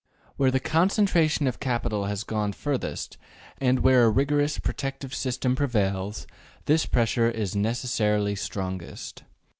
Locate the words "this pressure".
6.65-7.29